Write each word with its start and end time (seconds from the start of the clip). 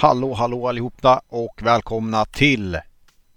Hallå, 0.00 0.34
hallå 0.34 0.68
allihopa 0.68 1.22
och 1.28 1.60
välkomna 1.62 2.24
till 2.24 2.78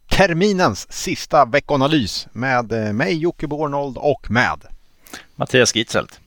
terminens 0.10 0.92
sista 0.92 1.46
veckoanalys 1.46 2.28
med 2.32 2.72
eh, 2.72 2.94
mig 2.94 3.18
Jocke 3.18 3.48
Bornold 3.48 3.98
och 3.98 4.32
med 4.32 4.62
Mattias 5.36 5.76
Gitzelt. 5.76 6.20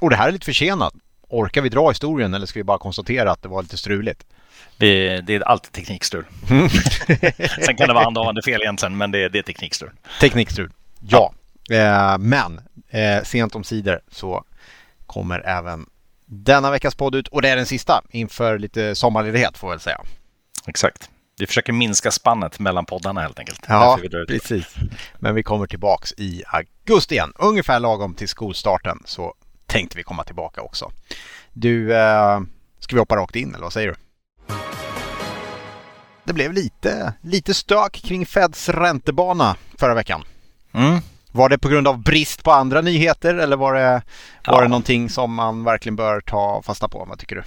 Och 0.00 0.10
det 0.10 0.16
här 0.16 0.28
är 0.28 0.32
lite 0.32 0.44
försenat. 0.44 0.94
Orkar 1.28 1.62
vi 1.62 1.68
dra 1.68 1.88
historien 1.88 2.34
eller 2.34 2.46
ska 2.46 2.58
vi 2.58 2.64
bara 2.64 2.78
konstatera 2.78 3.32
att 3.32 3.42
det 3.42 3.48
var 3.48 3.62
lite 3.62 3.76
struligt? 3.76 4.26
Det, 4.76 5.20
det 5.20 5.34
är 5.34 5.40
alltid 5.40 5.72
teknikstrul. 5.72 6.24
Sen 7.64 7.76
kan 7.76 7.88
det 7.88 7.94
vara 7.94 8.06
andra 8.06 8.42
fel 8.42 8.60
egentligen, 8.62 8.96
men 8.96 9.10
det, 9.10 9.28
det 9.28 9.38
är 9.38 9.42
teknikstrul. 9.42 9.92
Teknikstrul, 10.20 10.70
ja. 11.00 11.32
ja. 11.68 11.76
Eh, 11.76 12.18
men 12.18 12.60
eh, 12.90 13.22
sent 13.24 13.54
om 13.54 13.64
sidor 13.64 14.00
så 14.10 14.44
kommer 15.06 15.40
även 15.48 15.86
denna 16.34 16.70
veckas 16.70 16.94
podd 16.94 17.14
ut 17.14 17.28
och 17.28 17.42
det 17.42 17.48
är 17.48 17.56
den 17.56 17.66
sista 17.66 18.02
inför 18.10 18.58
lite 18.58 18.94
sommarledighet 18.94 19.58
får 19.58 19.68
jag 19.68 19.74
väl 19.74 19.80
säga. 19.80 20.00
Exakt. 20.66 21.10
Vi 21.38 21.46
försöker 21.46 21.72
minska 21.72 22.10
spannet 22.10 22.58
mellan 22.58 22.84
poddarna 22.84 23.20
helt 23.20 23.38
enkelt. 23.38 23.60
Ja, 23.68 23.98
precis. 24.28 24.74
Men 25.18 25.34
vi 25.34 25.42
kommer 25.42 25.66
tillbaks 25.66 26.12
i 26.16 26.42
augusti 26.46 27.14
igen, 27.14 27.32
ungefär 27.36 27.80
lagom 27.80 28.14
till 28.14 28.28
skolstarten 28.28 29.02
så 29.04 29.34
tänkte 29.66 29.96
vi 29.96 30.02
komma 30.02 30.24
tillbaka 30.24 30.62
också. 30.62 30.90
Du, 31.52 31.94
eh, 31.96 32.40
ska 32.78 32.96
vi 32.96 32.98
hoppa 33.00 33.16
rakt 33.16 33.36
in 33.36 33.54
eller 33.54 33.64
vad 33.64 33.72
säger 33.72 33.88
du? 33.88 33.94
Det 36.24 36.32
blev 36.32 36.52
lite, 36.52 37.14
lite 37.22 37.54
stök 37.54 37.92
kring 37.92 38.26
Feds 38.26 38.68
räntebana 38.68 39.56
förra 39.78 39.94
veckan. 39.94 40.24
Mm. 40.72 41.00
Var 41.32 41.48
det 41.48 41.58
på 41.58 41.68
grund 41.68 41.88
av 41.88 42.02
brist 42.02 42.44
på 42.44 42.52
andra 42.52 42.80
nyheter 42.80 43.34
eller 43.34 43.56
var 43.56 43.74
det, 43.74 44.02
var 44.46 44.54
ja. 44.54 44.60
det 44.60 44.68
någonting 44.68 45.10
som 45.10 45.34
man 45.34 45.64
verkligen 45.64 45.96
bör 45.96 46.20
ta 46.20 46.62
fasta 46.62 46.88
på? 46.88 47.04
Vad 47.08 47.18
tycker 47.18 47.36
du? 47.36 47.42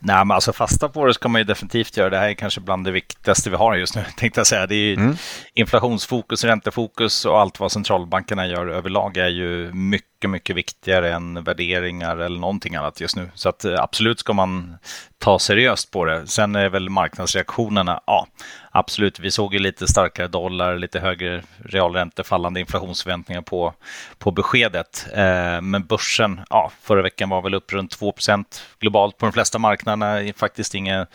Nej, 0.00 0.24
men 0.24 0.30
alltså 0.30 0.52
fasta 0.52 0.88
på 0.88 1.06
det 1.06 1.14
ska 1.14 1.28
man 1.28 1.40
ju 1.40 1.44
definitivt 1.44 1.96
göra. 1.96 2.10
Det 2.10 2.18
här 2.18 2.28
är 2.28 2.34
kanske 2.34 2.60
bland 2.60 2.84
det 2.84 2.90
viktigaste 2.90 3.50
vi 3.50 3.56
har 3.56 3.74
just 3.74 3.96
nu, 3.96 4.04
tänkte 4.16 4.40
jag 4.40 4.46
säga. 4.46 4.66
Det 4.66 4.74
är 4.74 4.96
mm. 4.96 5.16
inflationsfokus, 5.54 6.44
räntefokus 6.44 7.24
och 7.24 7.40
allt 7.40 7.60
vad 7.60 7.72
centralbankerna 7.72 8.46
gör 8.46 8.66
överlag 8.66 9.16
är 9.16 9.28
ju 9.28 9.72
mycket 9.72 10.09
mycket, 10.20 10.30
mycket 10.30 10.56
viktigare 10.56 11.12
än 11.14 11.44
värderingar 11.44 12.16
eller 12.16 12.40
någonting 12.40 12.74
annat 12.74 13.00
just 13.00 13.16
nu. 13.16 13.30
Så 13.34 13.48
att 13.48 13.64
eh, 13.64 13.82
absolut 13.82 14.20
ska 14.20 14.32
man 14.32 14.78
ta 15.18 15.38
seriöst 15.38 15.90
på 15.90 16.04
det. 16.04 16.26
Sen 16.26 16.56
är 16.56 16.68
väl 16.68 16.88
marknadsreaktionerna, 16.88 18.00
ja, 18.06 18.26
absolut. 18.70 19.20
Vi 19.20 19.30
såg 19.30 19.54
ju 19.54 19.60
lite 19.60 19.86
starkare 19.86 20.28
dollar, 20.28 20.76
lite 20.76 21.00
högre 21.00 21.42
realräntor, 21.64 22.22
fallande 22.22 22.60
inflationsförväntningar 22.60 23.42
på, 23.42 23.74
på 24.18 24.30
beskedet. 24.30 25.06
Eh, 25.14 25.60
men 25.60 25.84
börsen, 25.86 26.40
ja, 26.50 26.70
förra 26.82 27.02
veckan 27.02 27.28
var 27.28 27.42
väl 27.42 27.54
upp 27.54 27.72
runt 27.72 28.00
2% 28.00 28.44
globalt 28.80 29.18
på 29.18 29.26
de 29.26 29.32
flesta 29.32 29.58
marknaderna. 29.58 30.32
Faktiskt 30.36 30.74
ingen 30.74 31.06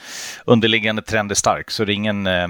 underliggande 0.45 1.02
trend 1.02 1.31
är 1.31 1.36
stark, 1.36 1.72
så 1.72 1.86
det 1.86 1.92
är 1.92 1.95
ingen, 1.95 2.28
eh, 2.28 2.48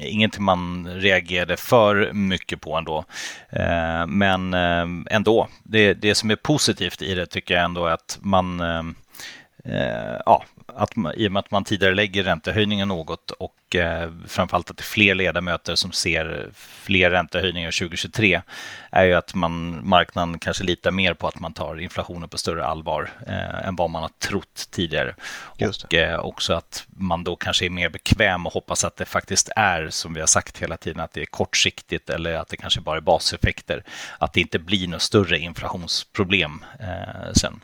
ingenting 0.00 0.44
man 0.44 0.88
reagerade 0.88 1.56
för 1.56 2.12
mycket 2.12 2.60
på 2.60 2.76
ändå. 2.76 3.04
Eh, 3.50 4.06
men 4.06 4.54
eh, 4.54 5.14
ändå, 5.16 5.48
det, 5.62 5.94
det 6.00 6.14
som 6.14 6.30
är 6.30 6.36
positivt 6.36 7.02
i 7.02 7.14
det 7.14 7.26
tycker 7.26 7.54
jag 7.54 7.64
ändå 7.64 7.86
är 7.86 7.92
att 7.92 8.18
man 8.20 8.60
eh, 8.60 8.82
eh 9.64 10.20
ja, 10.26 10.44
att 10.66 10.96
man, 10.96 11.14
i 11.14 11.28
och 11.28 11.32
med 11.32 11.40
att 11.40 11.50
man 11.50 11.64
tidigare 11.64 11.94
lägger 11.94 12.24
räntehöjningen 12.24 12.88
något 12.88 13.30
och 13.30 13.76
eh, 13.76 14.12
framförallt 14.26 14.70
att 14.70 14.76
det 14.76 14.80
är 14.80 14.84
fler 14.84 15.14
ledamöter 15.14 15.74
som 15.74 15.92
ser 15.92 16.50
fler 16.54 17.10
räntehöjningar 17.10 17.70
2023 17.70 18.42
är 18.90 19.04
ju 19.04 19.14
att 19.14 19.34
man, 19.34 19.80
marknaden 19.88 20.38
kanske 20.38 20.64
litar 20.64 20.90
mer 20.90 21.14
på 21.14 21.28
att 21.28 21.40
man 21.40 21.52
tar 21.52 21.80
inflationen 21.80 22.28
på 22.28 22.38
större 22.38 22.66
allvar 22.66 23.10
eh, 23.26 23.68
än 23.68 23.76
vad 23.76 23.90
man 23.90 24.02
har 24.02 24.10
trott 24.18 24.68
tidigare. 24.70 25.14
Och 25.48 25.94
eh, 25.94 26.18
också 26.20 26.52
att 26.52 26.86
man 26.88 27.24
då 27.24 27.36
kanske 27.36 27.64
är 27.64 27.70
mer 27.70 27.88
bekväm 27.88 28.46
och 28.46 28.52
hoppas 28.52 28.84
att 28.84 28.96
det 28.96 29.04
faktiskt 29.04 29.50
är 29.56 29.90
som 29.90 30.14
vi 30.14 30.20
har 30.20 30.26
sagt 30.26 30.58
hela 30.58 30.76
tiden 30.76 31.00
att 31.00 31.12
det 31.12 31.20
är 31.20 31.26
kortsiktigt 31.26 32.10
eller 32.10 32.34
att 32.34 32.48
det 32.48 32.56
kanske 32.56 32.80
bara 32.80 32.96
är 32.96 33.00
baseffekter. 33.00 33.82
Att 34.18 34.32
det 34.32 34.40
inte 34.40 34.58
blir 34.58 34.88
något 34.88 35.02
större 35.02 35.38
inflationsproblem 35.38 36.64
eh, 36.80 37.32
sen. 37.32 37.60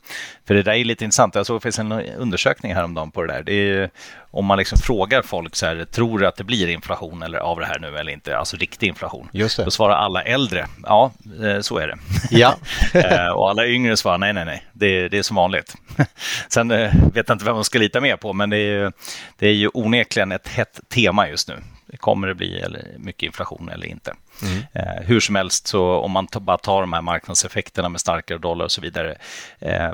För 0.46 0.54
det 0.54 0.62
där 0.62 0.72
är 0.72 0.84
lite 0.84 1.04
intressant. 1.04 1.34
Jag 1.34 1.46
såg 1.46 1.62
finns 1.62 1.78
en 1.78 1.92
undersökning 1.92 2.74
häromdagen 2.74 3.10
på 3.10 3.22
det 3.22 3.32
där. 3.32 3.42
Det 3.42 3.52
är, 3.54 3.90
om 4.34 4.44
man 4.44 4.58
liksom 4.58 4.78
frågar 4.78 5.22
folk 5.22 5.56
så 5.56 5.66
här, 5.66 5.84
tror 5.84 6.18
du 6.18 6.26
att 6.26 6.36
det 6.36 6.44
blir 6.44 6.68
inflation 6.68 7.22
eller 7.22 7.38
av 7.38 7.60
det 7.60 7.66
här 7.66 7.78
nu 7.78 7.98
eller 7.98 8.12
inte, 8.12 8.38
alltså 8.38 8.56
riktig 8.56 8.86
inflation. 8.86 9.28
Just 9.32 9.56
det. 9.56 9.64
Då 9.64 9.70
svarar 9.70 9.94
alla 9.94 10.22
äldre, 10.22 10.66
ja, 10.82 11.12
eh, 11.42 11.60
så 11.60 11.78
är 11.78 11.88
det. 11.88 11.98
Ja. 12.30 12.56
Eh, 12.94 13.28
och 13.28 13.50
alla 13.50 13.66
yngre 13.66 13.96
svarar, 13.96 14.18
nej, 14.18 14.32
nej, 14.32 14.44
nej, 14.44 14.66
det, 14.72 15.08
det 15.08 15.18
är 15.18 15.22
som 15.22 15.36
vanligt. 15.36 15.74
Sen 16.48 16.70
eh, 16.70 16.92
vet 17.14 17.28
jag 17.28 17.34
inte 17.34 17.44
vem 17.44 17.54
man 17.54 17.64
ska 17.64 17.78
lita 17.78 18.00
mer 18.00 18.16
på, 18.16 18.32
men 18.32 18.50
det 18.50 18.56
är, 18.56 18.92
det 19.38 19.48
är 19.48 19.52
ju 19.52 19.70
onekligen 19.74 20.32
ett 20.32 20.48
hett 20.48 20.80
tema 20.94 21.28
just 21.28 21.48
nu. 21.48 21.54
Kommer 21.96 22.28
det 22.28 22.34
bli 22.34 22.64
mycket 22.98 23.22
inflation 23.22 23.68
eller 23.68 23.86
inte? 23.86 24.14
Mm. 24.42 24.62
Eh, 24.72 25.02
hur 25.04 25.20
som 25.20 25.34
helst, 25.34 25.66
så 25.66 25.94
om 25.94 26.10
man 26.10 26.28
bara 26.40 26.58
tar 26.58 26.80
de 26.80 26.92
här 26.92 27.02
marknadseffekterna 27.02 27.88
med 27.88 28.00
starkare 28.00 28.38
dollar 28.38 28.64
och 28.64 28.72
så 28.72 28.80
vidare, 28.80 29.16
eh, 29.58 29.92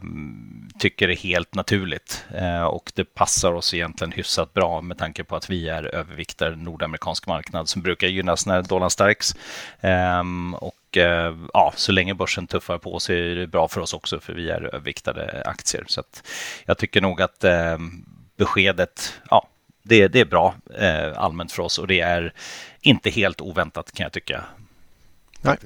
tycker 0.78 1.08
det 1.08 1.14
är 1.14 1.16
helt 1.16 1.54
naturligt. 1.54 2.24
Eh, 2.34 2.62
och 2.62 2.92
det 2.94 3.04
passar 3.04 3.52
oss 3.52 3.74
egentligen 3.74 4.12
hyfsat 4.12 4.54
bra 4.54 4.80
med 4.80 4.98
tanke 4.98 5.24
på 5.24 5.36
att 5.36 5.50
vi 5.50 5.68
är 5.68 5.94
överviktar 5.94 6.50
nordamerikansk 6.50 7.26
marknad 7.26 7.68
som 7.68 7.82
brukar 7.82 8.08
gynnas 8.08 8.46
när 8.46 8.62
dollarn 8.62 8.90
stärks. 8.90 9.34
Ehm, 9.80 10.54
och 10.54 10.96
eh, 10.96 11.36
ja, 11.52 11.72
så 11.76 11.92
länge 11.92 12.14
börsen 12.14 12.46
tuffar 12.46 12.78
på 12.78 13.00
så 13.00 13.12
är 13.12 13.34
det 13.34 13.46
bra 13.46 13.68
för 13.68 13.80
oss 13.80 13.94
också, 13.94 14.20
för 14.20 14.32
vi 14.32 14.50
är 14.50 14.74
överviktade 14.74 15.42
aktier. 15.46 15.84
Så 15.86 16.02
jag 16.64 16.78
tycker 16.78 17.00
nog 17.00 17.22
att 17.22 17.44
ehm, 17.44 18.04
beskedet, 18.36 19.20
ja, 19.30 19.48
det, 19.82 20.08
det 20.08 20.20
är 20.20 20.24
bra 20.24 20.54
eh, 20.78 21.22
allmänt 21.22 21.52
för 21.52 21.62
oss 21.62 21.78
och 21.78 21.86
det 21.86 22.00
är 22.00 22.32
inte 22.80 23.10
helt 23.10 23.40
oväntat 23.40 23.92
kan 23.92 24.04
jag 24.04 24.12
tycka. 24.12 24.44
Nej. 25.40 25.56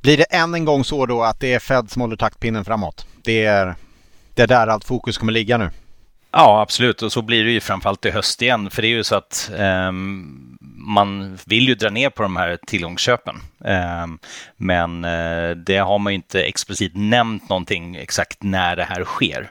Blir 0.00 0.16
det 0.16 0.24
än 0.24 0.54
en 0.54 0.64
gång 0.64 0.84
så 0.84 1.06
då 1.06 1.22
att 1.22 1.40
det 1.40 1.54
är 1.54 1.58
Fed 1.58 1.90
som 1.90 2.02
håller 2.02 2.16
taktpinnen 2.16 2.64
framåt? 2.64 3.06
Det 3.22 3.44
är, 3.44 3.74
det 4.34 4.42
är 4.42 4.46
där 4.46 4.66
allt 4.66 4.84
fokus 4.84 5.18
kommer 5.18 5.32
ligga 5.32 5.58
nu? 5.58 5.70
Ja, 6.30 6.60
absolut. 6.60 7.02
Och 7.02 7.12
så 7.12 7.22
blir 7.22 7.44
det 7.44 7.50
ju 7.50 7.60
framförallt 7.60 8.06
i 8.06 8.10
höst 8.10 8.42
igen. 8.42 8.70
För 8.70 8.82
det 8.82 8.88
är 8.88 8.90
ju 8.90 9.04
så 9.04 9.14
att 9.14 9.50
um, 9.58 10.58
man 10.82 11.38
vill 11.46 11.68
ju 11.68 11.74
dra 11.74 11.90
ner 11.90 12.10
på 12.10 12.22
de 12.22 12.36
här 12.36 12.58
tillgångsköpen. 12.66 13.36
Eh, 13.64 14.06
men 14.56 15.04
eh, 15.04 15.50
det 15.50 15.76
har 15.76 15.98
man 15.98 16.12
ju 16.12 16.14
inte 16.14 16.42
explicit 16.42 16.92
nämnt 16.94 17.48
någonting 17.48 17.96
exakt 17.96 18.42
när 18.42 18.76
det 18.76 18.84
här 18.84 19.04
sker. 19.04 19.50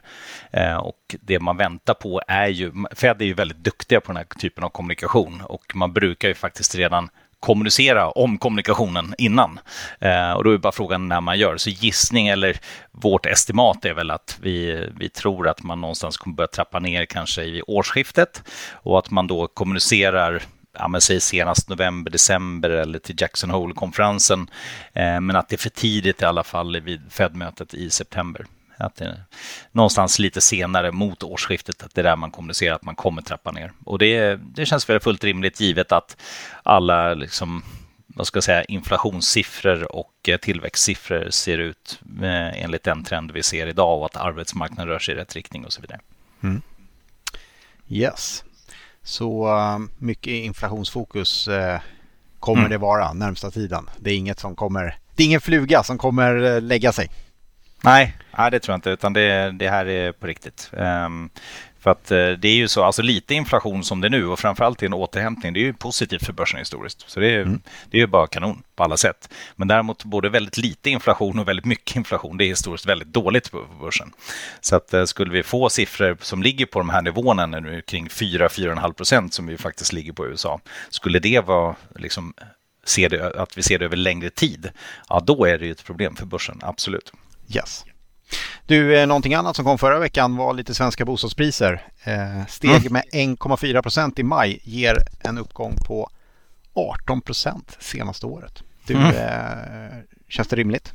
Eh, 0.52 0.78
och 0.78 1.16
det 1.22 1.40
man 1.40 1.58
väntar 1.58 1.94
på 1.94 2.22
är 2.28 2.48
ju, 2.48 2.72
Fed 2.96 3.22
är 3.22 3.26
ju 3.26 3.34
väldigt 3.34 3.64
duktiga 3.64 4.02
på 4.02 4.08
den 4.08 4.18
här 4.18 4.40
typen 4.40 4.64
av 4.64 4.70
kommunikation 4.70 5.42
och 5.42 5.76
man 5.76 5.94
brukar 5.94 6.28
ju 6.28 6.34
faktiskt 6.34 6.76
redan 6.76 7.10
kommunicera 7.40 8.10
om 8.10 8.38
kommunikationen 8.38 9.16
innan. 9.18 9.60
Eh, 10.00 10.32
och 10.32 10.44
då 10.44 10.52
är 10.52 10.58
bara 10.58 10.72
frågan 10.72 11.08
när 11.08 11.22
man 11.22 11.40
gör. 11.40 11.58
Så 11.58 11.70
gissning 11.70 12.28
eller 12.28 12.60
vårt 12.92 13.26
estimat 13.26 13.86
är 13.86 13.94
väl 13.94 14.12
att 14.12 14.38
vi, 14.42 14.88
vi 14.98 15.10
tror 15.10 15.48
att 15.48 15.64
man 15.64 15.82
någonstans 15.82 16.18
kommer 16.18 16.36
börja 16.36 16.48
trappa 16.48 16.80
ner 16.80 17.06
kanske 17.06 17.44
i 17.44 17.62
årsskiftet 17.62 18.44
och 18.72 19.00
att 19.00 19.12
man 19.12 19.28
då 19.28 19.48
kommunicerar 19.48 20.44
ja, 20.74 20.88
men 20.88 21.02
säg 21.02 21.20
senast 21.20 21.70
november, 21.70 22.12
december 22.12 22.70
eller 22.70 23.00
till 23.00 23.16
Jackson 23.22 23.50
Hole-konferensen. 23.50 24.50
Eh, 24.94 25.22
men 25.22 25.36
att 25.36 25.50
det 25.50 25.56
är 25.56 25.58
för 25.58 25.70
tidigt 25.70 26.22
i 26.22 26.26
alla 26.26 26.44
fall 26.44 26.82
vid 26.82 27.02
Fed-mötet 27.10 27.74
i 27.74 27.90
september. 27.90 28.46
Att 28.78 28.96
det 28.96 29.18
någonstans 29.72 30.20
lite 30.20 30.42
senare 30.42 30.92
mot 30.92 31.24
årsskiftet, 31.24 31.84
att 31.84 31.96
det 31.96 32.02
är 32.02 32.04
där 32.04 32.16
man 32.16 32.32
kommunicerar 32.32 32.76
att 32.76 32.84
man 32.84 32.96
kommer 32.96 33.22
trappa 33.22 33.52
ner. 33.52 33.72
Och 33.86 34.00
det, 34.00 34.36
det 34.36 34.66
känns 34.66 34.90
väl 34.90 35.00
fullt 35.00 35.24
rimligt 35.24 35.60
givet 35.60 35.92
att 35.92 36.18
alla 36.64 37.14
liksom, 37.14 37.64
vad 38.08 38.28
ska 38.28 38.38
jag 38.38 38.44
säga, 38.44 38.64
inflationssiffror 38.64 39.96
och 39.96 40.14
eh, 40.28 40.38
tillväxtsiffror 40.38 41.30
ser 41.30 41.58
ut 41.58 42.00
eh, 42.22 42.64
enligt 42.64 42.84
den 42.84 43.04
trend 43.04 43.32
vi 43.32 43.44
ser 43.44 43.68
idag 43.68 44.00
och 44.00 44.06
att 44.06 44.16
arbetsmarknaden 44.18 44.88
rör 44.88 45.00
sig 45.00 45.16
i 45.16 45.18
rätt 45.18 45.36
riktning 45.36 45.66
och 45.66 45.74
så 45.74 45.82
vidare. 45.82 46.00
Mm. 46.44 46.62
Yes, 47.90 48.44
så 49.04 49.48
uh, 49.48 49.80
mycket 49.98 50.34
inflationsfokus 50.34 51.48
uh, 51.48 51.78
kommer 52.40 52.62
mm. 52.62 52.72
det 52.72 52.78
vara 52.78 53.14
närmsta 53.14 53.52
tiden. 53.52 53.90
Det 54.00 54.12
är 54.12 54.18
inget 54.18 54.40
som 54.40 54.56
kommer, 54.56 54.98
det 55.16 55.24
är 55.24 55.28
ingen 55.28 55.42
fluga 55.42 55.84
som 55.84 55.98
kommer 55.98 56.62
lägga 56.62 56.92
sig. 56.92 57.10
Nej, 57.84 58.18
nej, 58.38 58.52
det 58.52 58.60
tror 58.60 58.74
jag 58.74 58.78
inte, 58.78 58.90
utan 58.90 59.14
det, 59.14 59.52
det 59.52 59.70
här 59.70 59.86
är 59.86 60.12
på 60.12 60.28
riktigt. 60.28 60.70
Um, 60.74 61.30
för 61.82 61.92
att 61.92 62.12
uh, 62.12 62.32
det 62.32 62.48
är 62.48 62.56
ju 62.56 62.68
så, 62.68 62.84
alltså 62.84 63.02
lite 63.02 63.34
inflation 63.34 63.84
som 63.84 64.02
det 64.02 64.08
är 64.08 64.10
nu 64.10 64.28
och 64.28 64.40
framförallt 64.40 64.84
i 64.84 64.86
en 64.86 64.94
återhämtning, 64.94 65.54
det 65.54 65.60
är 65.60 65.62
ju 65.62 65.74
positivt 65.74 66.26
för 66.26 66.34
börsen 66.34 66.60
historiskt. 66.60 67.04
Så 67.08 67.20
det 67.20 67.28
är, 67.28 67.42
mm. 67.42 67.62
det 67.90 67.98
är 67.98 68.02
ju 68.02 68.08
bara 68.08 68.28
kanon 68.28 68.64
på 68.76 68.84
alla 68.84 68.98
sätt. 68.98 69.30
Men 69.56 69.68
däremot 69.68 70.04
både 70.04 70.30
väldigt 70.30 70.58
lite 70.58 70.90
inflation 70.90 71.40
och 71.40 71.48
väldigt 71.48 71.66
mycket 71.66 71.96
inflation, 71.96 72.38
det 72.38 72.46
är 72.46 72.48
historiskt 72.48 72.86
väldigt 72.86 73.08
dåligt 73.08 73.52
på 73.52 73.66
börsen. 73.82 74.12
Så 74.62 74.76
att 74.76 74.94
uh, 74.94 75.06
skulle 75.06 75.32
vi 75.32 75.44
få 75.44 75.70
siffror 75.70 76.18
som 76.22 76.44
ligger 76.44 76.66
på 76.66 76.80
de 76.80 76.90
här 76.90 77.02
nivåerna 77.02 77.46
nu 77.46 77.82
kring 77.82 78.08
4-4,5 78.08 78.94
procent 78.94 79.34
som 79.34 79.48
vi 79.48 79.58
faktiskt 79.58 79.94
ligger 79.94 80.14
på 80.14 80.26
i 80.26 80.30
USA, 80.30 80.60
skulle 80.90 81.20
det 81.20 81.40
vara 81.40 81.76
liksom 81.96 82.34
det, 82.98 83.36
att 83.36 83.58
vi 83.58 83.64
ser 83.64 83.80
det 83.80 83.86
över 83.86 83.98
längre 83.98 84.30
tid, 84.30 84.72
ja 85.10 85.20
då 85.20 85.46
är 85.46 85.58
det 85.58 85.66
ju 85.66 85.72
ett 85.72 85.86
problem 85.86 86.16
för 86.16 86.26
börsen, 86.26 86.60
absolut. 86.62 87.12
Yes. 87.56 87.86
Du, 88.66 88.98
eh, 88.98 89.08
någonting 89.08 89.34
annat 89.34 89.56
som 89.56 89.66
kom 89.66 89.78
förra 89.78 90.00
veckan 90.00 90.36
var 90.36 90.54
lite 90.54 90.74
svenska 90.74 91.06
bostadspriser. 91.06 91.82
Eh, 92.04 92.46
steg 92.48 92.86
mm. 92.86 92.94
med 92.94 93.04
1,4 93.12 93.82
procent 93.82 94.20
i 94.20 94.24
maj 94.24 94.60
ger 94.64 94.98
en 95.20 95.38
uppgång 95.38 95.76
på 95.88 96.10
18 96.74 97.22
procent 97.22 97.78
senaste 97.80 98.26
året. 98.26 98.64
Du, 98.88 98.96
mm. 98.96 99.16
eh, 99.16 99.98
känns 100.28 100.48
det 100.48 100.56
rimligt? 100.56 100.94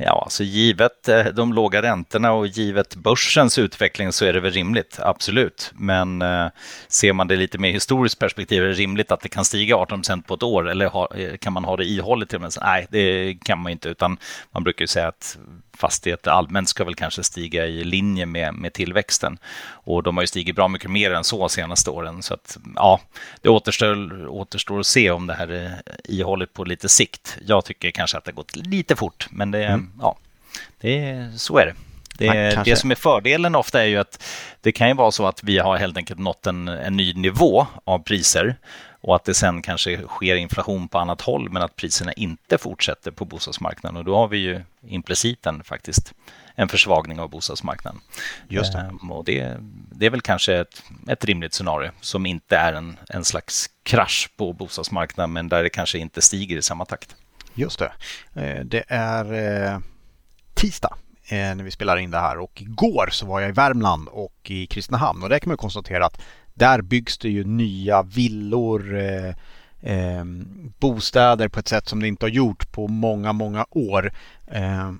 Ja, 0.00 0.22
alltså 0.24 0.42
givet 0.44 1.08
eh, 1.08 1.24
de 1.24 1.52
låga 1.52 1.82
räntorna 1.82 2.32
och 2.32 2.46
givet 2.46 2.96
börsens 2.96 3.58
utveckling 3.58 4.12
så 4.12 4.24
är 4.24 4.32
det 4.32 4.40
väl 4.40 4.52
rimligt, 4.52 4.98
absolut. 5.02 5.72
Men 5.74 6.22
eh, 6.22 6.46
ser 6.88 7.12
man 7.12 7.28
det 7.28 7.36
lite 7.36 7.58
mer 7.58 7.70
historiskt 7.70 8.18
perspektiv, 8.18 8.62
är 8.62 8.66
det 8.66 8.72
rimligt 8.72 9.12
att 9.12 9.20
det 9.20 9.28
kan 9.28 9.44
stiga 9.44 9.76
18 9.76 9.98
procent 9.98 10.26
på 10.26 10.34
ett 10.34 10.42
år 10.42 10.70
eller 10.70 10.86
ha, 10.86 11.14
eh, 11.14 11.36
kan 11.36 11.52
man 11.52 11.64
ha 11.64 11.76
det 11.76 11.84
ihålligt 11.84 12.30
till 12.30 12.36
och 12.36 12.42
med? 12.42 12.52
Nej, 12.60 12.86
det 12.90 13.34
kan 13.44 13.58
man 13.58 13.72
inte, 13.72 13.88
utan 13.88 14.16
man 14.52 14.64
brukar 14.64 14.82
ju 14.82 14.86
säga 14.86 15.08
att 15.08 15.38
fastigheter 15.76 16.30
allmänt 16.30 16.68
ska 16.68 16.84
väl 16.84 16.94
kanske 16.94 17.22
stiga 17.22 17.66
i 17.66 17.84
linje 17.84 18.26
med, 18.26 18.54
med 18.54 18.72
tillväxten. 18.72 19.38
Och 19.66 20.02
de 20.02 20.16
har 20.16 20.22
ju 20.22 20.26
stigit 20.26 20.56
bra 20.56 20.68
mycket 20.68 20.90
mer 20.90 21.10
än 21.10 21.24
så 21.24 21.48
senaste 21.48 21.90
åren. 21.90 22.22
Så 22.22 22.34
att, 22.34 22.58
ja, 22.74 23.00
det 23.42 23.48
återstår, 23.48 24.26
återstår 24.28 24.80
att 24.80 24.86
se 24.86 25.10
om 25.10 25.26
det 25.26 25.34
här 25.34 25.48
är 25.48 25.82
ihålligt 26.04 26.52
på 26.52 26.64
lite 26.64 26.88
sikt. 26.88 27.38
Jag 27.46 27.64
tycker 27.64 27.90
kanske 27.90 28.18
att 28.18 28.24
det 28.24 28.30
har 28.30 28.36
gått 28.36 28.56
lite 28.56 28.96
fort, 28.96 29.26
men 29.30 29.50
det, 29.50 29.64
mm 29.64 29.83
ja, 30.00 30.16
det, 30.80 31.30
så 31.36 31.58
är 31.58 31.66
det. 31.66 31.74
Det, 32.18 32.62
det, 32.64 32.76
som 32.76 32.90
är 32.90 32.94
fördelen 32.94 33.54
ofta 33.54 33.82
är 33.82 33.86
ju 33.86 33.98
att 33.98 34.24
det 34.60 34.72
kan 34.72 34.88
ju 34.88 34.94
vara 34.94 35.10
så 35.10 35.26
att 35.26 35.44
vi 35.44 35.58
har 35.58 35.76
helt 35.76 35.96
enkelt 35.96 36.20
nått 36.20 36.46
en, 36.46 36.68
en 36.68 36.96
ny 36.96 37.14
nivå 37.14 37.66
av 37.84 37.98
priser 37.98 38.56
och 39.00 39.16
att 39.16 39.24
det 39.24 39.34
sen 39.34 39.62
kanske 39.62 40.02
sker 40.06 40.36
inflation 40.36 40.88
på 40.88 40.98
annat 40.98 41.20
håll 41.20 41.50
men 41.50 41.62
att 41.62 41.76
priserna 41.76 42.12
inte 42.12 42.58
fortsätter 42.58 43.10
på 43.10 43.24
bostadsmarknaden 43.24 43.96
och 43.96 44.04
då 44.04 44.16
har 44.16 44.28
vi 44.28 44.38
ju 44.38 44.62
impliciten 44.88 45.64
faktiskt 45.64 46.14
en 46.54 46.68
försvagning 46.68 47.20
av 47.20 47.30
bostadsmarknaden. 47.30 48.00
Just 48.48 48.72
det. 48.72 48.78
Ehm, 48.78 49.12
och 49.12 49.24
det, 49.24 49.56
det 49.92 50.06
är 50.06 50.10
väl 50.10 50.20
kanske 50.20 50.54
ett, 50.54 50.82
ett 51.08 51.24
rimligt 51.24 51.54
scenario 51.54 51.90
som 52.00 52.26
inte 52.26 52.56
är 52.56 52.72
en, 52.72 52.96
en 53.08 53.24
slags 53.24 53.70
krasch 53.82 54.30
på 54.36 54.52
bostadsmarknaden 54.52 55.32
men 55.32 55.48
där 55.48 55.62
det 55.62 55.70
kanske 55.70 55.98
inte 55.98 56.22
stiger 56.22 56.56
i 56.56 56.62
samma 56.62 56.84
takt. 56.84 57.16
Just 57.54 57.78
det. 57.78 57.92
Eh, 58.34 58.64
det 58.64 58.84
är 58.88 59.32
eh, 59.32 59.78
tisdag 60.54 60.96
eh, 61.28 61.36
när 61.36 61.64
vi 61.64 61.70
spelar 61.70 61.96
in 61.96 62.10
det 62.10 62.18
här 62.18 62.38
och 62.38 62.62
igår 62.62 63.08
så 63.10 63.26
var 63.26 63.40
jag 63.40 63.48
i 63.50 63.52
Värmland 63.52 64.08
och 64.08 64.50
i 64.50 64.66
Kristinehamn 64.66 65.22
och 65.22 65.28
där 65.28 65.38
kan 65.38 65.50
man 65.50 65.56
konstatera 65.56 66.06
att 66.06 66.20
där 66.54 66.82
byggs 66.82 67.18
det 67.18 67.28
ju 67.28 67.44
nya 67.44 68.02
villor, 68.02 68.84
bostäder 70.78 71.48
på 71.48 71.60
ett 71.60 71.68
sätt 71.68 71.88
som 71.88 72.00
det 72.00 72.08
inte 72.08 72.24
har 72.24 72.30
gjort 72.30 72.72
på 72.72 72.88
många, 72.88 73.32
många 73.32 73.66
år. 73.70 74.12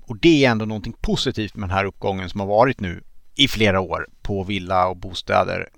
Och 0.02 0.16
det 0.16 0.44
är 0.44 0.50
ändå 0.50 0.64
någonting 0.64 0.92
positivt 1.00 1.54
med 1.54 1.68
den 1.68 1.76
här 1.76 1.84
uppgången 1.84 2.28
som 2.28 2.40
har 2.40 2.46
varit 2.46 2.80
nu 2.80 3.02
i 3.34 3.48
flera 3.48 3.80
år 3.80 4.06
på 4.22 4.42
villa 4.42 4.86
och 4.86 4.96
bostäder. 4.96 5.68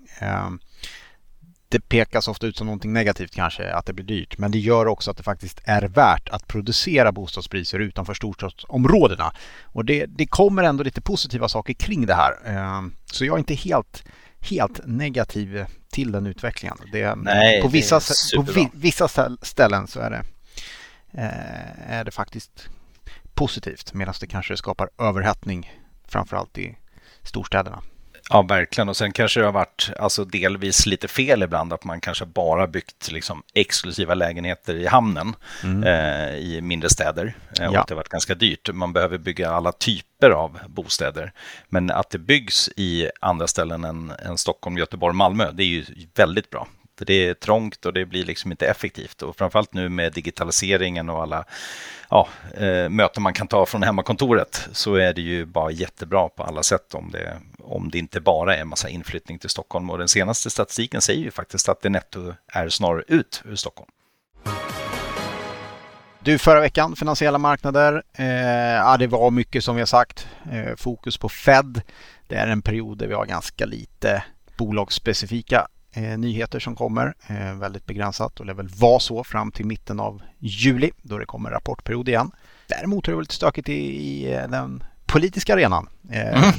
Det 1.69 1.81
pekas 1.81 2.29
ofta 2.29 2.47
ut 2.47 2.57
som 2.57 2.67
någonting 2.67 2.93
negativt 2.93 3.35
kanske, 3.35 3.73
att 3.73 3.87
det 3.87 3.93
blir 3.93 4.05
dyrt. 4.05 4.39
Men 4.39 4.51
det 4.51 4.59
gör 4.59 4.87
också 4.87 5.11
att 5.11 5.17
det 5.17 5.23
faktiskt 5.23 5.61
är 5.65 5.83
värt 5.83 6.29
att 6.29 6.47
producera 6.47 7.13
bostadspriser 7.13 7.79
utanför 7.79 8.15
storstadsområdena. 8.15 9.33
Och 9.63 9.85
det, 9.85 10.07
det 10.07 10.27
kommer 10.27 10.63
ändå 10.63 10.85
lite 10.85 11.01
positiva 11.01 11.49
saker 11.49 11.73
kring 11.73 12.07
det 12.07 12.15
här. 12.15 12.33
Eh, 12.45 12.83
så 13.13 13.25
jag 13.25 13.35
är 13.35 13.39
inte 13.39 13.55
helt 13.55 14.05
helt 14.41 14.81
negativ 14.87 15.67
till 15.91 16.13
den 16.13 16.27
utvecklingen. 16.27 16.77
Det, 16.93 17.15
Nej, 17.15 17.63
på, 17.63 17.69
vissa, 17.69 18.01
på 18.37 18.69
vissa 18.73 19.09
ställen 19.43 19.87
så 19.87 20.01
är 20.01 20.11
det, 20.11 20.23
eh, 21.13 21.93
är 21.93 22.05
det 22.05 22.11
faktiskt 22.11 22.69
positivt 23.35 23.95
medan 23.95 24.15
det 24.21 24.27
kanske 24.27 24.57
skapar 24.57 24.89
överhettning 24.99 25.73
framförallt 26.09 26.59
i 26.59 26.77
storstäderna. 27.23 27.83
Ja, 28.31 28.43
verkligen. 28.43 28.89
Och 28.89 28.97
sen 28.97 29.13
kanske 29.13 29.41
det 29.41 29.47
har 29.47 29.53
varit 29.53 29.91
alltså, 29.99 30.25
delvis 30.25 30.87
lite 30.87 31.09
fel 31.09 31.43
ibland 31.43 31.73
att 31.73 31.85
man 31.85 32.01
kanske 32.01 32.27
bara 32.27 32.67
byggt 32.67 33.13
liksom, 33.13 33.43
exklusiva 33.55 34.15
lägenheter 34.15 34.75
i 34.75 34.87
hamnen 34.87 35.37
mm. 35.63 35.85
eh, 35.85 36.37
i 36.37 36.61
mindre 36.61 36.91
städer. 36.91 37.35
Eh, 37.61 37.65
ja. 37.65 37.69
Och 37.69 37.73
det 37.73 37.95
har 37.95 37.97
varit 37.97 38.09
ganska 38.09 38.35
dyrt. 38.35 38.71
Man 38.73 38.93
behöver 38.93 39.19
bygga 39.19 39.51
alla 39.51 39.73
typer 39.73 40.31
av 40.31 40.59
bostäder. 40.69 41.33
Men 41.69 41.91
att 41.91 42.11
det 42.11 42.19
byggs 42.19 42.71
i 42.77 43.11
andra 43.21 43.47
ställen 43.47 43.85
än, 43.85 44.11
än 44.11 44.39
Stockholm, 44.39 44.79
Göteborg, 44.79 45.15
Malmö, 45.15 45.53
det 45.53 45.63
är 45.63 45.67
ju 45.67 45.85
väldigt 46.15 46.51
bra. 46.51 46.69
Det 47.05 47.29
är 47.29 47.35
trångt 47.35 47.87
och 47.87 47.93
det 47.93 48.07
blir 48.07 48.25
liksom 48.25 48.51
inte 48.51 48.67
effektivt. 48.67 49.23
Och 49.23 49.37
framförallt 49.37 49.75
nu 49.75 49.89
med 49.89 50.13
digitaliseringen 50.13 51.09
och 51.09 51.23
alla 51.23 51.45
ja, 52.11 52.29
eh, 52.55 52.89
möten 52.89 53.23
man 53.23 53.33
kan 53.33 53.49
ta 53.49 53.67
från 53.67 53.83
hemmakontoret 53.83 54.69
så 54.73 54.95
är 54.95 55.13
det 55.13 55.21
ju 55.21 55.45
bara 55.45 55.71
jättebra 55.71 56.29
på 56.29 56.43
alla 56.43 56.63
sätt 56.63 56.95
om 56.95 57.11
det, 57.11 57.41
om 57.59 57.91
det 57.91 57.99
inte 57.99 58.21
bara 58.21 58.57
är 58.57 58.61
en 58.61 58.69
massa 58.69 58.89
inflyttning 58.89 59.39
till 59.39 59.51
Stockholm. 59.51 59.91
Och 59.91 59.99
den 59.99 60.09
senaste 60.09 60.51
statistiken 60.51 61.01
säger 61.01 61.23
ju 61.23 61.31
faktiskt 61.31 61.69
att 61.69 61.83
det 61.83 61.89
netto 61.89 62.35
är 62.47 62.69
snarare 62.69 63.05
ut 63.09 63.43
ur 63.45 63.57
Stockholm. 63.57 63.91
Du, 66.27 66.39
förra 66.39 66.61
veckan, 66.61 66.97
finansiella 66.97 67.39
marknader. 67.39 68.03
Eh, 68.15 68.27
ja, 68.27 68.97
det 68.97 69.07
var 69.07 69.31
mycket 69.31 69.65
som 69.65 69.75
vi 69.77 69.81
har 69.81 69.87
sagt. 69.87 70.29
Eh, 70.53 70.77
fokus 70.77 71.19
på 71.19 71.29
Fed. 71.29 71.81
Det 72.27 72.35
är 72.35 72.47
en 72.47 72.63
period 72.63 72.99
där 72.99 73.07
vi 73.07 73.15
har 73.15 73.27
ganska 73.27 73.67
lite 73.67 74.25
bolagsspecifika 74.57 75.67
eh, 75.97 76.19
nyheter 76.19 76.61
som 76.61 76.77
kommer. 76.77 77.15
Eh, 77.27 77.55
väldigt 77.55 77.87
begränsat 77.87 78.41
och 78.41 78.47
det 78.47 78.55
väl 78.55 78.69
vara 78.69 79.01
så 79.01 79.25
fram 79.25 79.53
till 79.53 79.67
mitten 79.67 80.01
av 80.01 80.23
juli 80.39 80.91
då 81.03 81.19
det 81.19 81.27
kommer 81.27 81.51
rapportperiod 81.51 82.09
igen. 82.09 82.31
Däremot 82.69 83.09
är 83.09 83.13
det 83.13 83.21
lite 83.21 83.35
stökigt 83.35 83.69
i, 83.69 83.73
i 83.73 84.35
eh, 84.35 84.49
den 84.49 84.85
politiska 85.07 85.55
arenan. 85.55 85.89
Eh, 86.11 86.45
mm. 86.45 86.55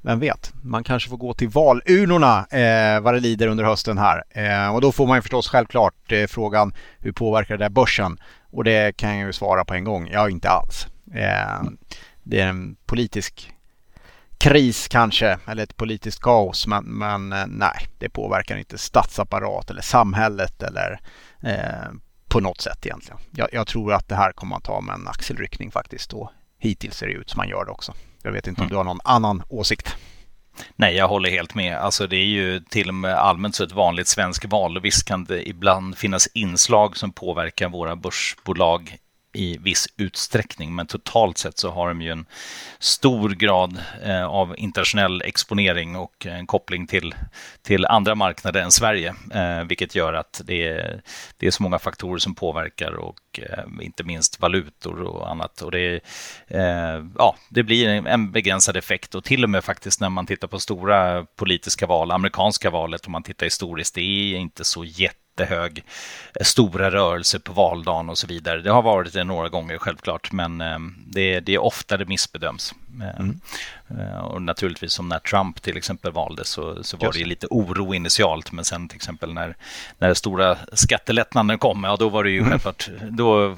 Vem 0.00 0.20
vet, 0.20 0.52
man 0.62 0.84
kanske 0.84 1.10
får 1.10 1.16
gå 1.16 1.34
till 1.34 1.48
valurnorna 1.48 2.46
eh, 2.46 3.00
vad 3.00 3.14
det 3.14 3.20
lider 3.20 3.46
under 3.46 3.64
hösten 3.64 3.98
här. 3.98 4.24
Eh, 4.30 4.74
och 4.74 4.80
då 4.80 4.92
får 4.92 5.06
man 5.06 5.18
ju 5.18 5.22
förstås 5.22 5.48
självklart 5.48 6.12
eh, 6.12 6.26
frågan 6.26 6.74
hur 6.98 7.12
påverkar 7.12 7.56
det 7.56 7.64
där 7.64 7.70
börsen? 7.70 8.18
Och 8.50 8.64
det 8.64 8.96
kan 8.96 9.18
jag 9.18 9.26
ju 9.26 9.32
svara 9.32 9.64
på 9.64 9.74
en 9.74 9.84
gång, 9.84 10.08
ja 10.12 10.30
inte 10.30 10.48
alls. 10.48 10.86
Eh, 11.14 11.70
det 12.22 12.40
är 12.40 12.46
en 12.46 12.76
politisk 12.86 13.52
kris 14.38 14.88
kanske, 14.88 15.38
eller 15.46 15.62
ett 15.62 15.76
politiskt 15.76 16.20
kaos. 16.20 16.66
Men, 16.66 16.84
men 16.84 17.32
eh, 17.32 17.46
nej, 17.46 17.86
det 17.98 18.08
påverkar 18.08 18.56
inte 18.56 18.78
statsapparat 18.78 19.70
eller 19.70 19.82
samhället 19.82 20.62
eller 20.62 21.00
eh, 21.42 21.90
på 22.28 22.40
något 22.40 22.60
sätt 22.60 22.86
egentligen. 22.86 23.18
Jag, 23.30 23.48
jag, 23.52 23.66
tror 23.66 23.92
att 23.92 24.08
det 24.08 24.16
här 24.16 24.32
kommer 24.32 24.50
man 24.50 24.60
ta 24.60 24.80
med 24.80 24.94
en 24.94 25.08
axelryckning 25.08 25.70
faktiskt 25.70 26.12
och 26.12 26.30
hittills 26.58 26.96
ser 26.96 27.06
det 27.06 27.12
ut 27.12 27.30
som 27.30 27.38
man 27.38 27.48
gör 27.48 27.64
det 27.64 27.70
också. 27.70 27.92
Jag 28.22 28.32
vet 28.32 28.46
inte 28.46 28.60
om 28.60 28.64
mm. 28.64 28.70
du 28.70 28.76
har 28.76 28.84
någon 28.84 29.00
annan 29.04 29.42
åsikt? 29.48 29.96
Nej, 30.76 30.94
jag 30.94 31.08
håller 31.08 31.30
helt 31.30 31.54
med. 31.54 31.76
Alltså 31.76 32.06
det 32.06 32.16
är 32.16 32.24
ju 32.24 32.60
till 32.60 32.88
och 32.88 32.94
med 32.94 33.14
allmänt 33.14 33.54
så 33.54 33.64
ett 33.64 33.72
vanligt 33.72 34.08
svenskt 34.08 34.44
val. 34.44 34.80
Visst 34.80 35.04
kan 35.04 35.24
det 35.24 35.48
ibland 35.48 35.98
finnas 35.98 36.28
inslag 36.34 36.96
som 36.96 37.12
påverkar 37.12 37.68
våra 37.68 37.96
börsbolag 37.96 38.96
i 39.36 39.58
viss 39.58 39.88
utsträckning, 39.96 40.74
men 40.74 40.86
totalt 40.86 41.38
sett 41.38 41.58
så 41.58 41.70
har 41.70 41.88
de 41.88 42.02
ju 42.02 42.10
en 42.10 42.26
stor 42.78 43.30
grad 43.30 43.78
eh, 44.02 44.24
av 44.24 44.54
internationell 44.58 45.22
exponering 45.22 45.96
och 45.96 46.26
en 46.26 46.46
koppling 46.46 46.86
till, 46.86 47.14
till 47.62 47.86
andra 47.86 48.14
marknader 48.14 48.62
än 48.62 48.70
Sverige, 48.70 49.14
eh, 49.34 49.64
vilket 49.64 49.94
gör 49.94 50.12
att 50.12 50.40
det 50.44 50.68
är, 50.68 51.02
det 51.36 51.46
är 51.46 51.50
så 51.50 51.62
många 51.62 51.78
faktorer 51.78 52.18
som 52.18 52.34
påverkar 52.34 52.92
och 52.92 53.40
eh, 53.42 53.64
inte 53.80 54.04
minst 54.04 54.40
valutor 54.40 55.00
och 55.02 55.30
annat. 55.30 55.62
Och 55.62 55.70
det, 55.70 56.00
ja, 57.18 57.36
det 57.48 57.62
blir 57.62 57.88
en 57.88 58.32
begränsad 58.32 58.76
effekt 58.76 59.14
och 59.14 59.24
till 59.24 59.44
och 59.44 59.50
med 59.50 59.64
faktiskt 59.64 60.00
när 60.00 60.08
man 60.08 60.26
tittar 60.26 60.48
på 60.48 60.58
stora 60.58 61.24
politiska 61.24 61.86
val, 61.86 62.10
amerikanska 62.10 62.70
valet, 62.70 63.06
om 63.06 63.12
man 63.12 63.22
tittar 63.22 63.46
historiskt, 63.46 63.94
det 63.94 64.00
är 64.00 64.36
inte 64.36 64.64
så 64.64 64.84
jätte 64.84 65.25
jättehög, 65.36 65.84
eh, 66.40 66.44
stora 66.44 66.90
rörelser 66.90 67.38
på 67.38 67.52
valdagen 67.52 68.08
och 68.08 68.18
så 68.18 68.26
vidare. 68.26 68.62
Det 68.62 68.70
har 68.70 68.82
varit 68.82 69.12
det 69.12 69.24
några 69.24 69.48
gånger 69.48 69.78
självklart, 69.78 70.32
men 70.32 70.60
eh, 70.60 70.78
det, 71.06 71.40
det 71.40 71.54
är 71.54 71.58
ofta 71.58 71.96
det 71.96 72.06
missbedöms. 72.06 72.74
Eh, 73.00 73.20
mm. 73.20 73.40
Och 74.22 74.42
naturligtvis 74.42 74.92
som 74.92 75.08
när 75.08 75.18
Trump 75.18 75.62
till 75.62 75.76
exempel 75.76 76.12
valdes 76.12 76.48
så, 76.48 76.84
så 76.84 76.96
var 76.96 77.12
det 77.12 77.24
lite 77.24 77.46
oro 77.50 77.94
initialt, 77.94 78.52
men 78.52 78.64
sen 78.64 78.88
till 78.88 78.96
exempel 78.96 79.34
när, 79.34 79.56
när 79.98 80.14
stora 80.14 80.56
skattelättnader 80.72 81.56
kom, 81.56 81.84
ja 81.84 81.96
då 81.96 82.08
var 82.08 82.24
det 82.24 82.30
ju 82.30 82.38
mm. 82.38 82.50
självklart, 82.50 82.88
då 83.10 83.56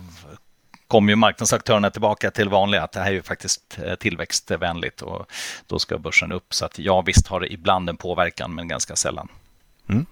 kom 0.89 1.09
ju 1.09 1.17
marknadsaktörerna 1.17 1.91
tillbaka 1.91 2.31
till 2.31 2.49
vanliga, 2.49 2.83
att 2.83 2.93
det 2.93 3.01
här 3.01 3.07
är 3.07 3.13
ju 3.13 3.23
faktiskt 3.23 3.79
tillväxtvänligt 3.99 5.03
och 5.03 5.27
då 5.67 5.79
ska 5.79 5.99
börsen 5.99 6.33
upp. 6.33 6.55
Så 6.55 6.65
att 6.65 6.79
ja, 6.79 7.03
visst 7.03 7.27
har 7.27 7.41
det 7.41 7.53
ibland 7.53 7.89
en 7.89 7.97
påverkan, 7.97 8.55
men 8.55 8.69
ganska 8.69 8.97
sällan. 8.97 9.29
Mm. 9.89 10.07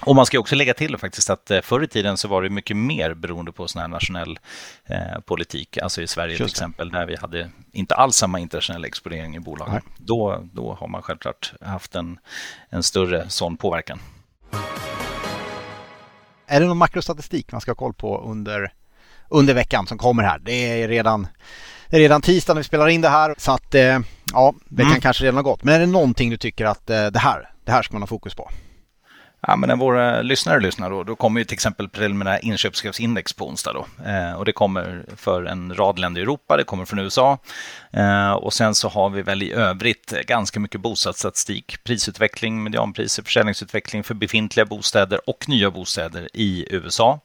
Och 0.00 0.16
man 0.16 0.26
ska 0.26 0.38
också 0.38 0.54
lägga 0.54 0.74
till 0.74 0.96
faktiskt 0.96 1.30
att 1.30 1.50
eh, 1.50 1.60
förr 1.60 1.84
i 1.84 1.88
tiden 1.88 2.16
så 2.16 2.28
var 2.28 2.42
det 2.42 2.50
mycket 2.50 2.76
mer 2.76 3.14
beroende 3.14 3.52
på 3.52 3.68
sån 3.68 3.80
här 3.82 3.88
nationell 3.88 4.38
eh, 4.86 5.20
politik, 5.26 5.78
alltså 5.78 6.02
i 6.02 6.06
Sverige 6.06 6.36
till 6.36 6.46
exempel, 6.46 6.90
där 6.90 7.06
vi 7.06 7.16
hade 7.16 7.50
inte 7.72 7.94
alls 7.94 8.16
samma 8.16 8.38
internationell 8.38 8.84
exponering 8.84 9.36
i 9.36 9.40
bolagen. 9.40 9.82
Då, 9.98 10.44
då 10.52 10.76
har 10.80 10.88
man 10.88 11.02
självklart 11.02 11.52
haft 11.60 11.94
en, 11.94 12.18
en 12.70 12.82
större 12.82 13.28
sån 13.30 13.56
påverkan. 13.56 13.98
Är 16.46 16.60
det 16.60 16.66
någon 16.66 16.76
makrostatistik 16.76 17.52
man 17.52 17.60
ska 17.60 17.70
ha 17.70 17.76
koll 17.76 17.94
på 17.94 18.20
under, 18.20 18.72
under 19.28 19.54
veckan 19.54 19.86
som 19.86 19.98
kommer 19.98 20.22
här? 20.22 20.38
Det 20.38 20.52
är 20.82 20.88
redan 20.88 21.26
det 21.90 21.96
är 21.96 22.00
redan 22.00 22.22
tisdag 22.22 22.54
när 22.54 22.60
vi 22.60 22.64
spelar 22.64 22.88
in 22.88 23.00
det 23.00 23.08
här 23.08 23.34
så 23.38 23.52
att 23.52 23.74
eh, 23.74 23.98
ja, 24.32 24.54
det 24.68 24.82
kan 24.82 24.90
Mm. 24.90 25.00
kanske 25.00 25.24
redan 25.24 25.34
ha 25.36 25.42
gått. 25.42 25.64
Men 25.64 25.74
är 25.74 25.78
det 25.80 25.86
någonting 25.86 26.30
du 26.30 26.36
tycker 26.36 26.64
att 26.64 26.90
eh, 26.90 27.06
det 27.06 27.18
här, 27.18 27.50
det 27.64 27.72
här 27.72 27.82
ska 27.82 27.92
man 27.94 28.02
ha 28.02 28.06
fokus 28.06 28.34
på? 28.34 28.50
Ja, 29.46 29.56
men 29.56 29.68
när 29.68 29.76
våra 29.76 30.22
lyssnare 30.22 30.60
lyssnar 30.60 30.90
då, 30.90 31.02
då 31.02 31.16
kommer 31.16 31.40
ju 31.40 31.44
till 31.44 31.54
exempel 31.54 31.88
preliminära 31.88 32.38
inköpschefsindex 32.38 33.32
på 33.32 33.48
onsdag. 33.48 33.72
Då. 33.72 33.86
Eh, 34.10 34.32
och 34.32 34.44
det 34.44 34.52
kommer 34.52 35.04
för 35.16 35.44
en 35.44 35.74
rad 35.74 35.98
länder 35.98 36.20
i 36.20 36.22
Europa, 36.22 36.56
det 36.56 36.64
kommer 36.64 36.84
från 36.84 36.98
USA. 36.98 37.38
Eh, 37.92 38.32
och 38.32 38.52
sen 38.52 38.74
så 38.74 38.88
har 38.88 39.10
vi 39.10 39.22
väl 39.22 39.42
i 39.42 39.52
övrigt 39.52 40.12
eh, 40.12 40.20
ganska 40.20 40.60
mycket 40.60 40.80
bostadsstatistik, 40.80 41.84
prisutveckling, 41.84 42.62
medianpriser, 42.62 43.22
försäljningsutveckling 43.22 44.04
för 44.04 44.14
befintliga 44.14 44.66
bostäder 44.66 45.20
och 45.26 45.48
nya 45.48 45.70
bostäder 45.70 46.28
i 46.34 46.66
USA. 46.70 47.20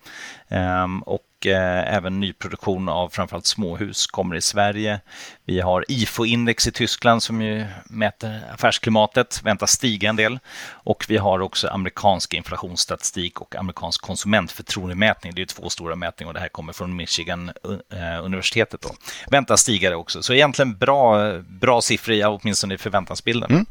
Ehm, 0.48 1.02
och 1.02 1.48
eh, 1.48 1.96
även 1.96 2.20
nyproduktion 2.20 2.90
av 2.90 3.10
framförallt 3.10 3.46
småhus 3.46 4.08
kommer 4.08 4.36
i 4.36 4.42
Sverige. 4.42 5.00
Vi 5.46 5.60
har 5.60 5.86
IFO-index 5.88 6.68
i 6.68 6.72
Tyskland 6.72 7.24
som 7.24 7.42
ju 7.42 7.66
mäter 7.86 8.42
affärsklimatet, 8.54 9.42
väntas 9.44 9.72
stiga 9.72 10.10
en 10.10 10.16
del. 10.16 10.40
Och 10.70 11.06
vi 11.08 11.18
har 11.18 11.40
också 11.40 11.68
amerikansk 11.68 12.34
inflationsstatistik 12.34 13.42
och 13.42 13.56
amerikansk 13.56 14.02
konsumentförtroendemätning. 14.02 15.36
Det 15.36 15.42
är 15.42 15.46
två 15.46 15.70
stora 15.70 15.96
mätningar 15.96 16.30
och 16.30 16.34
det 16.34 16.40
här 16.40 16.48
kommer 16.48 16.74
från 16.74 16.96
Michigan 16.96 17.52
universitetet 18.24 18.82
Då. 18.82 18.90
Väntas 19.32 19.62
stiga 19.62 19.90
det 19.90 19.96
också. 19.96 20.24
Så 20.24 20.34
egentligen 20.34 20.53
bra, 20.80 21.34
bra 21.42 21.82
siffror, 21.82 22.16
ja, 22.16 22.40
åtminstone 22.42 22.74
i 22.74 22.78
förväntansbilden. 22.78 23.52
Mm. 23.52 23.66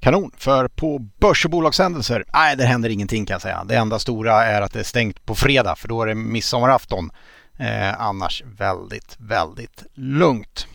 Kanon, 0.00 0.30
för 0.36 0.68
på 0.68 0.98
börs 0.98 1.44
och 1.44 1.50
bolagshändelser, 1.50 2.24
nej 2.32 2.56
det 2.56 2.64
händer 2.64 2.90
ingenting 2.90 3.26
kan 3.26 3.34
jag 3.34 3.42
säga. 3.42 3.64
Det 3.64 3.76
enda 3.76 3.98
stora 3.98 4.44
är 4.44 4.62
att 4.62 4.72
det 4.72 4.80
är 4.80 4.84
stängt 4.84 5.26
på 5.26 5.34
fredag 5.34 5.76
för 5.76 5.88
då 5.88 6.02
är 6.02 6.06
det 6.06 6.14
midsommarafton. 6.14 7.10
Eh, 7.58 8.00
annars 8.00 8.42
väldigt, 8.58 9.16
väldigt 9.18 9.84
lugnt. 9.94 10.66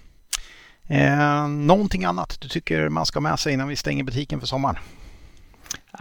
Eh, 0.88 1.48
någonting 1.48 2.06
annat 2.06 2.38
du 2.42 2.48
tycker 2.48 2.90
man 2.90 3.06
ska 3.06 3.20
ha 3.20 3.22
med 3.22 3.40
sig 3.40 3.54
innan 3.54 3.68
vi 3.68 3.76
stänger 3.76 4.04
butiken 4.04 4.40
för 4.40 4.48
sommaren? 4.48 4.78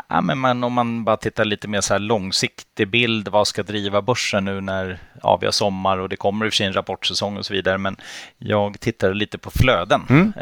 Ja, 0.09 0.21
men 0.21 0.39
man, 0.39 0.65
om 0.65 0.73
man 0.73 1.05
bara 1.05 1.17
tittar 1.17 1.45
lite 1.45 1.69
mer 1.69 1.81
så 1.81 1.95
här 1.95 1.99
långsiktig 1.99 2.89
bild, 2.91 3.29
vad 3.29 3.49
ska 3.49 3.63
driva 3.63 4.03
börsen 4.03 4.45
nu 4.45 4.61
när 4.61 4.99
ja, 5.23 5.37
vi 5.37 5.47
har 5.47 5.53
sommar 5.53 5.99
och 5.99 6.09
det 6.09 6.17
kommer 6.17 6.47
i 6.47 6.49
och 6.49 6.53
för 6.53 6.57
sig 6.57 6.67
en 6.67 6.73
rapportsäsong 6.73 7.37
och 7.37 7.47
så 7.47 7.53
vidare. 7.55 7.79
Men 7.79 7.97
jag 8.39 8.81
tittar 8.81 9.15
lite 9.15 9.39
på 9.39 9.51
flöden 9.51 10.03
Mm. 10.09 10.33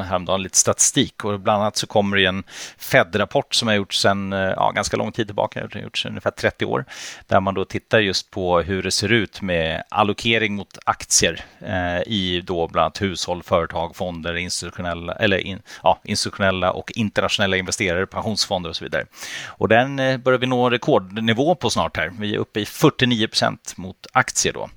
eh, 0.00 0.06
häromdagen, 0.06 0.42
lite 0.42 0.58
statistik 0.58 1.24
och 1.24 1.40
bland 1.40 1.62
annat 1.62 1.76
så 1.76 1.86
kommer 1.86 2.16
det 2.16 2.24
en 2.24 2.44
Fed-rapport 2.78 3.54
som 3.54 3.68
har 3.68 3.74
gjorts 3.74 4.00
sedan 4.00 4.32
eh, 4.32 4.38
ja, 4.38 4.70
ganska 4.70 4.96
lång 4.96 5.12
tid 5.12 5.26
tillbaka, 5.26 5.68
gjorts 5.74 6.06
ungefär 6.06 6.30
30 6.30 6.64
år, 6.64 6.84
där 7.26 7.40
man 7.40 7.54
då 7.54 7.64
tittar 7.64 7.98
just 8.00 8.30
på 8.30 8.60
hur 8.60 8.82
det 8.82 8.90
ser 8.90 9.12
ut 9.12 9.40
med 9.42 9.82
allokering 9.88 10.54
mot 10.54 10.78
aktier 10.84 11.40
eh, 11.60 12.00
i 12.12 12.42
då 12.46 12.68
bland 12.68 12.84
annat 12.84 13.02
hushåll, 13.02 13.42
företag, 13.42 13.96
fonder, 13.96 14.36
institutionella, 14.36 15.12
eller 15.12 15.38
in, 15.38 15.62
ja, 15.82 16.00
institutionella 16.04 16.70
och 16.72 16.92
internationella 16.94 17.56
investerare, 17.56 18.06
pensionsfonder 18.06 18.65
och 18.68 18.76
så 18.76 18.84
vidare. 18.84 19.06
Och 19.46 19.68
den 19.68 19.98
eh, 19.98 20.16
börjar 20.16 20.38
vi 20.38 20.46
nå 20.46 20.70
rekordnivå 20.70 21.54
på 21.54 21.70
snart 21.70 21.96
här. 21.96 22.12
Vi 22.18 22.34
är 22.34 22.38
uppe 22.38 22.60
i 22.60 22.66
49 22.66 23.26
procent 23.26 23.74
mot 23.76 24.06
aktier 24.12 24.52
då. 24.52 24.70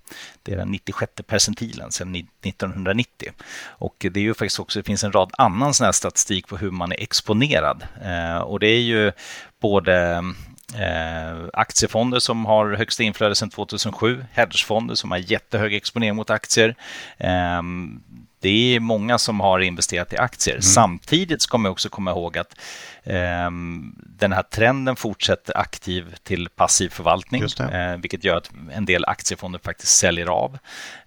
Det 0.44 0.52
är 0.52 0.58
den 0.58 0.72
96 0.72 1.12
percentilen 1.28 1.92
sedan 1.92 2.16
1990. 2.16 3.32
Och 3.66 3.96
det 4.12 4.20
är 4.20 4.24
ju 4.24 4.34
faktiskt 4.34 4.60
också, 4.60 4.80
det 4.80 4.84
finns 4.84 5.04
en 5.04 5.12
rad 5.12 5.32
annan 5.38 5.74
sån 5.74 5.86
här 5.86 5.92
statistik 5.92 6.48
på 6.48 6.58
hur 6.58 6.72
man 6.72 6.92
är 6.92 7.02
exponerad. 7.04 7.88
Eh, 8.04 8.38
och 8.38 8.60
det 8.60 8.68
är 8.68 8.82
ju 8.82 9.12
både 9.62 10.24
Eh, 10.76 11.50
aktiefonder 11.54 12.20
som 12.20 12.46
har 12.46 12.74
högsta 12.74 13.04
inflöde 13.04 13.36
sedan 13.36 13.50
2007, 13.50 14.26
hedgefonder 14.32 14.96
som 14.96 15.12
har 15.12 15.18
jättehög 15.18 15.74
exponering 15.74 16.16
mot 16.16 16.30
aktier. 16.30 16.76
Eh, 17.18 17.62
det 18.40 18.76
är 18.76 18.80
många 18.80 19.18
som 19.18 19.40
har 19.40 19.60
investerat 19.60 20.14
i 20.14 20.18
aktier. 20.18 20.62
Samtidigt 20.62 21.42
ska 21.42 21.58
man 21.58 21.72
också 21.72 21.90
komma 21.90 22.12
ihåg 22.12 22.38
att 22.38 22.56
eh, 23.04 23.52
den 24.20 24.32
här 24.32 24.44
trenden 24.44 24.96
fortsätter 24.96 25.58
aktiv 25.58 26.16
till 26.24 26.50
passiv 26.50 26.90
förvaltning, 26.90 27.44
eh, 27.72 27.98
vilket 27.98 28.24
gör 28.24 28.36
att 28.36 28.50
en 28.74 28.86
del 28.86 29.06
aktiefonder 29.06 29.60
faktiskt 29.64 29.98
säljer 29.98 30.28
av. 30.28 30.58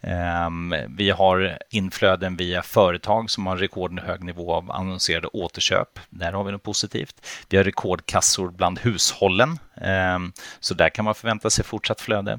Eh, 0.01 0.51
vi 0.89 1.11
har 1.11 1.59
inflöden 1.71 2.37
via 2.37 2.63
företag 2.63 3.31
som 3.31 3.47
har 3.47 3.57
rekordhög 3.57 4.25
nivå 4.25 4.55
av 4.55 4.71
annonserade 4.71 5.29
återköp. 5.29 5.99
Där 6.11 6.33
har 6.33 6.45
vi 6.45 6.53
något 6.53 6.63
positivt. 6.63 7.27
Vi 7.49 7.57
har 7.57 7.65
rekordkassor 7.65 8.51
bland 8.51 8.79
hushållen, 8.79 9.59
Ehm, 9.81 10.33
så 10.61 10.75
där 10.75 10.89
kan 10.89 11.05
man 11.05 11.15
förvänta 11.15 11.51
sig 11.51 11.65
fortsatt 11.65 12.01
flöde. 12.01 12.39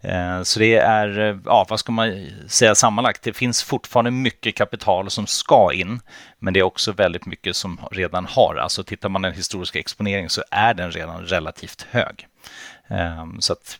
Ehm, 0.00 0.44
så 0.44 0.58
det 0.58 0.76
är, 0.76 1.40
ja, 1.44 1.66
vad 1.68 1.80
ska 1.80 1.92
man 1.92 2.26
säga 2.46 2.74
sammanlagt? 2.74 3.22
Det 3.22 3.32
finns 3.32 3.62
fortfarande 3.62 4.10
mycket 4.10 4.56
kapital 4.56 5.10
som 5.10 5.26
ska 5.26 5.72
in, 5.72 6.00
men 6.38 6.54
det 6.54 6.60
är 6.60 6.64
också 6.64 6.92
väldigt 6.92 7.26
mycket 7.26 7.56
som 7.56 7.80
redan 7.90 8.26
har. 8.26 8.56
Alltså 8.56 8.84
tittar 8.84 9.08
man 9.08 9.22
den 9.22 9.32
historiska 9.32 9.78
exponeringen 9.78 10.30
så 10.30 10.42
är 10.50 10.74
den 10.74 10.92
redan 10.92 11.26
relativt 11.26 11.86
hög. 11.90 12.26
Ehm, 12.88 13.40
så 13.40 13.52
att 13.52 13.78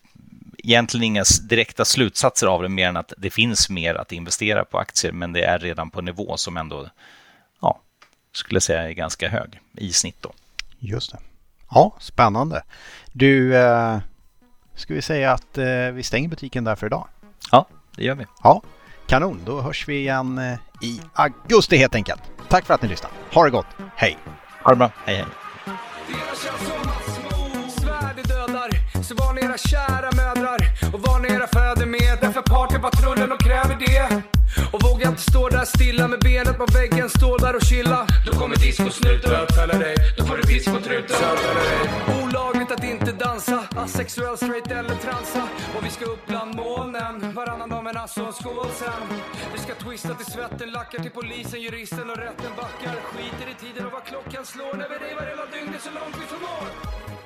egentligen 0.59 1.05
inga 1.05 1.25
direkta 1.49 1.85
slutsatser 1.85 2.47
av 2.47 2.63
det 2.63 2.69
mer 2.69 2.89
än 2.89 2.97
att 2.97 3.13
det 3.17 3.31
finns 3.31 3.71
mer 3.71 3.95
att 3.95 4.13
investera 4.13 4.65
på 4.65 4.79
aktier, 4.79 5.13
men 5.13 5.33
det 5.33 5.45
är 5.45 5.59
redan 5.59 5.91
på 5.91 6.01
nivå 6.01 6.37
som 6.37 6.57
ändå, 6.57 6.89
ja, 7.61 7.81
skulle 8.33 8.61
säga 8.61 8.83
är 8.83 8.93
ganska 8.93 9.29
hög 9.29 9.61
i 9.73 9.93
snitt 9.93 10.17
då. 10.21 10.33
Just 10.79 11.13
det. 11.13 11.19
Ja, 11.75 11.93
spännande. 11.99 12.63
Du, 13.13 13.57
eh, 13.57 13.99
ska 14.75 14.95
vi 14.95 15.03
säga 15.03 15.33
att 15.33 15.59
eh, 15.59 15.67
vi 15.93 16.03
stänger 16.03 16.29
butiken 16.29 16.65
där 16.65 16.77
för 16.77 16.87
idag? 16.87 17.09
Ja, 17.51 17.67
det 17.97 18.05
gör 18.05 18.15
vi. 18.15 18.27
Ja, 18.43 18.63
kanon. 19.07 19.41
Då 19.45 19.61
hörs 19.61 19.89
vi 19.89 19.97
igen 19.97 20.39
eh, 20.39 20.59
i 20.81 21.01
augusti 21.13 21.77
helt 21.77 21.95
enkelt. 21.95 22.23
Tack 22.49 22.65
för 22.65 22.75
att 22.75 22.83
ni 22.83 22.89
lyssnade. 22.89 23.15
Ha 23.35 23.45
det 23.45 23.51
gott. 23.51 23.67
Hej! 23.97 24.19
Ha 24.63 24.71
det 24.71 24.77
bra. 24.77 24.91
Hej, 25.05 25.17
hej. 25.17 25.27
Så 29.03 29.15
var 29.15 29.35
ni 29.35 29.41
era 29.41 29.59
kära 29.59 30.11
mödrar 30.17 30.59
och 30.95 31.01
var 31.01 31.21
ni 31.21 31.29
era 31.29 31.47
fäder 31.47 31.87
med 31.87 32.19
Därför 32.21 32.43
partypatrullen 32.43 33.33
och 33.33 33.41
kräver 33.41 33.77
det 33.87 34.23
Våga 35.03 35.11
inte 35.11 35.23
stå 35.23 35.49
där 35.49 35.65
stilla 35.65 36.09
med 36.09 36.21
benet 36.21 36.59
på 36.59 36.67
väggen 36.75 37.11
Stå 37.11 37.37
där 37.37 37.57
och 37.57 37.63
chilla 37.63 38.07
Då 38.27 38.33
kommer 38.33 38.57
discosnuten 38.57 39.31
Bötfäller 39.31 39.79
dig. 39.79 39.95
Då 40.19 40.25
får 40.25 40.37
du 40.37 40.43
piss 40.43 40.65
på 40.65 40.81
truten 40.81 41.17
Olagligt 42.25 42.71
att 42.71 42.85
inte 42.85 43.13
dansa 43.13 43.65
Asexuell, 43.77 44.37
straight 44.37 44.71
eller 44.71 44.95
transa. 44.95 45.49
Och 45.77 45.85
vi 45.87 45.91
ska 45.91 46.05
upp 46.05 46.27
bland 46.27 46.55
molnen 46.55 47.35
Varannan 47.35 47.69
dag 47.69 47.85
men 47.85 47.97
alltså 47.97 48.25
en 48.25 48.33
skål 48.33 48.71
sen. 48.75 49.19
Vi 49.53 49.59
ska 49.59 49.75
twista 49.75 50.15
till 50.15 50.33
svetten 50.33 50.71
Lackar 50.71 50.99
till 50.99 51.11
polisen, 51.11 51.61
juristen 51.61 52.11
och 52.11 52.17
rätten 52.17 52.53
backar. 52.57 52.95
Skiter 53.11 53.49
i 53.53 53.55
tiden 53.65 53.87
och 53.87 53.93
vad 53.93 54.05
klockan 54.05 54.45
slår 54.45 54.75
När 54.77 54.89
vi 54.89 54.97
revar 55.07 55.27
hela 55.33 55.47
dygnet 55.55 55.83
så 55.83 55.91
långt 55.91 56.17
vi 56.21 56.27
förmår 56.33 57.22